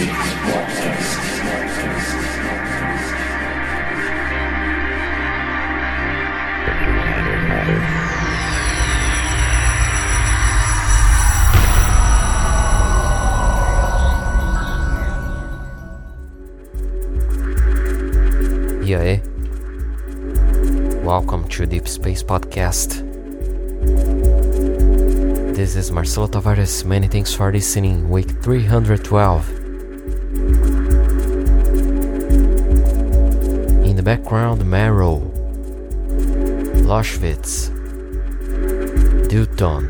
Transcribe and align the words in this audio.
E? 0.00 0.04
Eh? 18.94 19.20
Welcome 21.04 21.46
to 21.48 21.66
Deep 21.66 21.86
Space 21.86 22.22
Podcast. 22.22 23.04
This 25.54 25.76
is 25.76 25.90
Marcelo 25.92 26.26
Tavares. 26.26 26.86
Many 26.86 27.06
thanks 27.06 27.34
for 27.34 27.52
listening. 27.52 28.08
Week 28.08 28.30
312. 28.42 29.59
Background, 34.16 34.68
Marrow, 34.68 35.20
Loschwitz, 36.82 37.70
Dutton. 39.30 39.86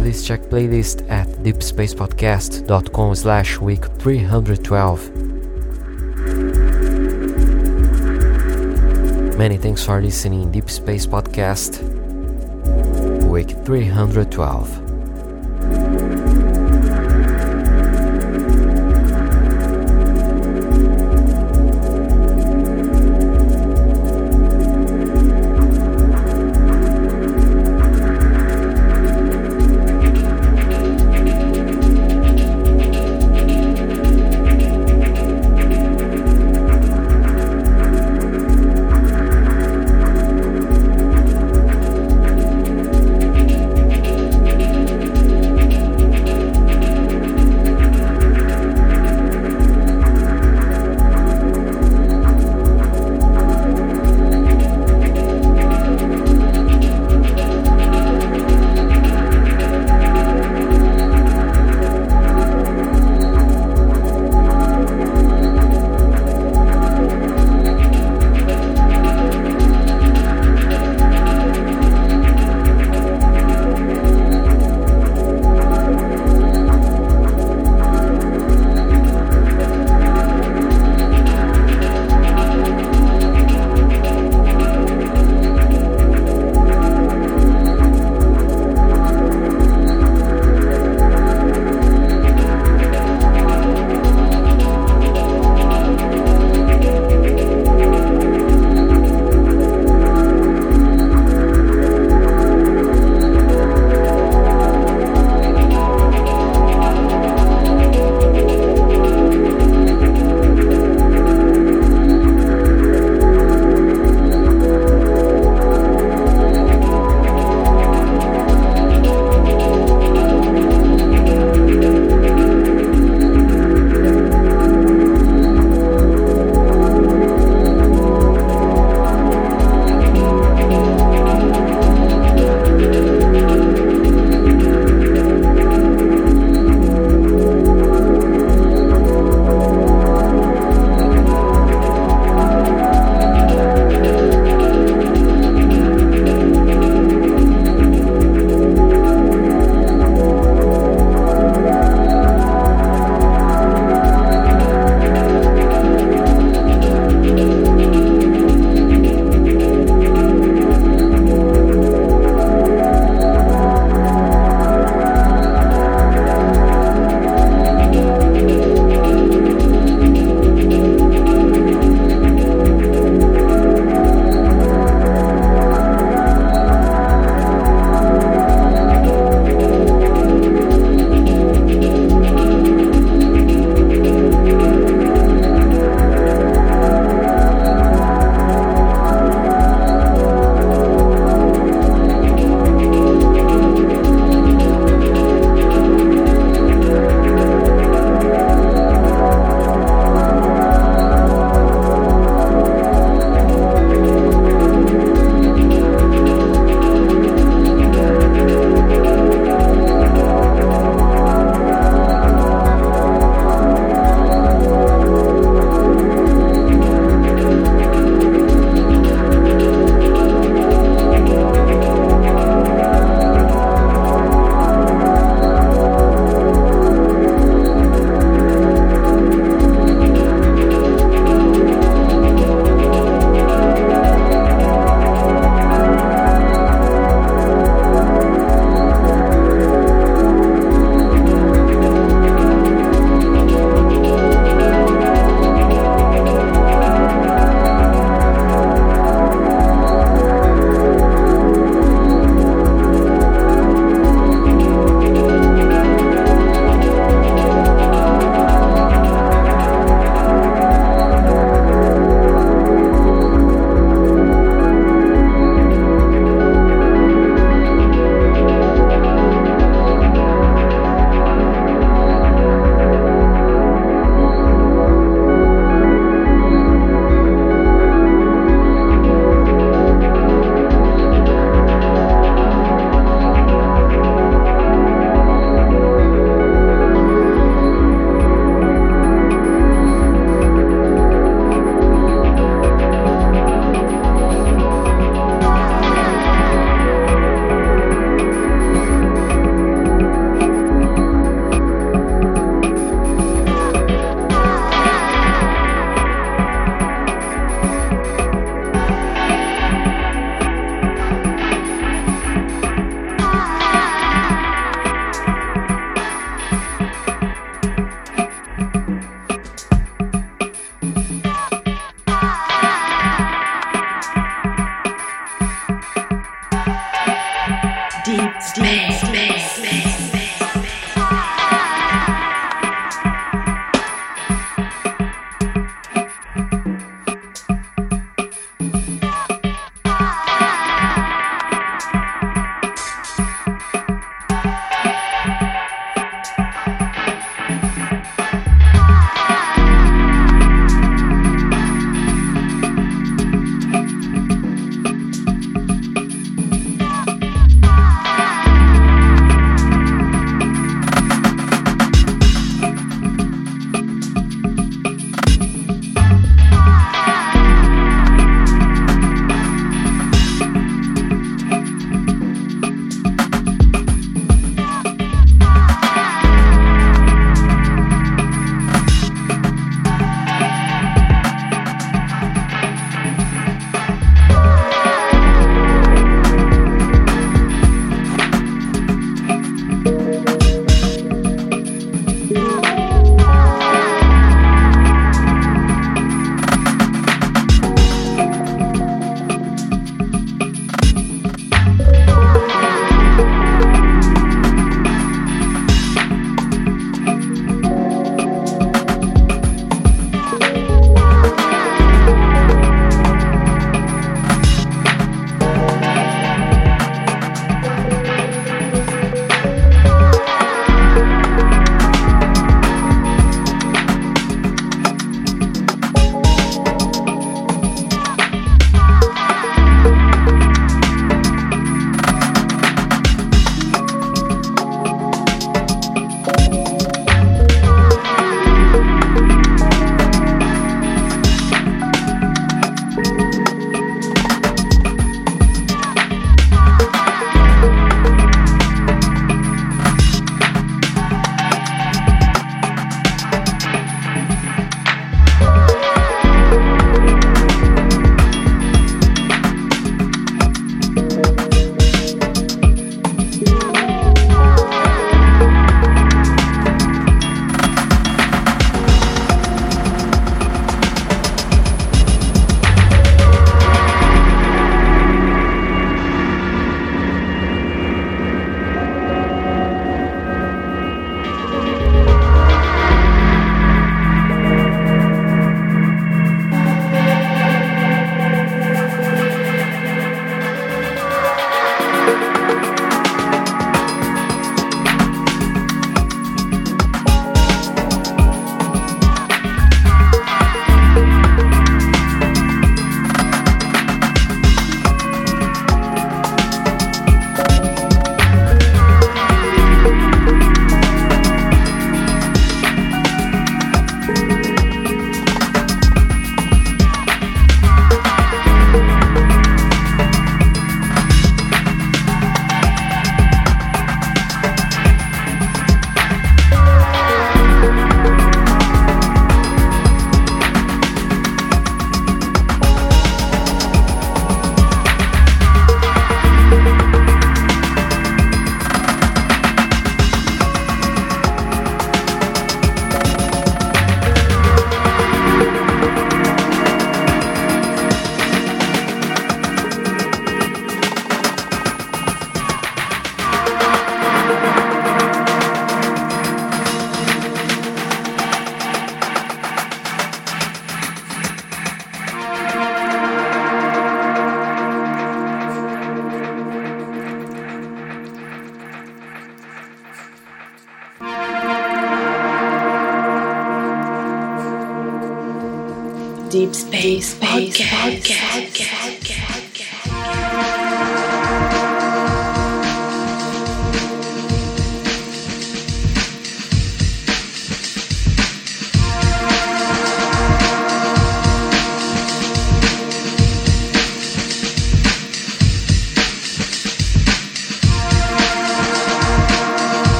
Please 0.00 0.22
check 0.22 0.42
playlist 0.52 1.08
at 1.08 1.26
deepspacepodcast.com 1.42 3.14
slash 3.14 3.58
week 3.58 3.86
312. 4.00 5.16
Many 9.38 9.56
thanks 9.56 9.82
for 9.82 9.98
listening 10.02 10.52
Deep 10.52 10.68
Space 10.68 11.06
Podcast, 11.06 11.80
week 13.24 13.48
312. 13.64 14.89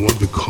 want 0.00 0.18
to 0.18 0.26
call. 0.28 0.49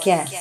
Podcast. 0.07 0.36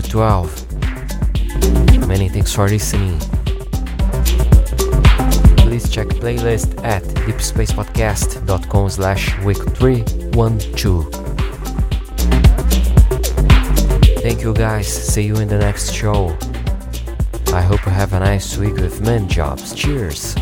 312. 0.00 2.08
Many 2.08 2.28
thanks 2.28 2.52
for 2.52 2.68
listening. 2.68 3.18
Please 5.58 5.88
check 5.88 6.08
playlist 6.08 6.82
at 6.84 7.02
deepspacepodcast.com 7.02 8.90
slash 8.90 9.38
week 9.40 9.58
312. 9.58 11.10
Thank 14.22 14.42
you 14.42 14.52
guys, 14.52 14.88
see 14.88 15.24
you 15.24 15.36
in 15.36 15.48
the 15.48 15.58
next 15.58 15.92
show. 15.92 16.36
I 17.52 17.62
hope 17.62 17.84
you 17.86 17.92
have 17.92 18.12
a 18.12 18.20
nice 18.20 18.56
week 18.56 18.74
with 18.74 19.00
men 19.00 19.28
jobs. 19.28 19.74
Cheers! 19.74 20.36